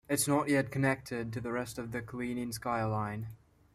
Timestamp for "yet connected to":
0.49-1.39